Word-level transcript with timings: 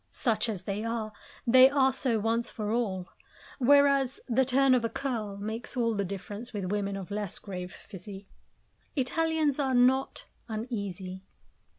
Such 0.09 0.49
as 0.49 0.63
they 0.63 0.83
are, 0.83 1.13
they 1.45 1.69
are 1.69 1.93
so 1.93 2.17
once 2.17 2.49
for 2.49 2.71
all; 2.71 3.09
whereas, 3.59 4.19
the 4.27 4.43
turn 4.43 4.73
of 4.73 4.83
a 4.83 4.89
curl 4.89 5.37
makes 5.37 5.77
all 5.77 5.93
the 5.95 6.03
difference 6.03 6.53
with 6.53 6.71
women 6.71 6.97
of 6.97 7.11
less 7.11 7.37
grave 7.37 7.71
physique. 7.71 8.27
Italians 8.95 9.59
are 9.59 9.75
not 9.75 10.25
uneasy. 10.49 11.21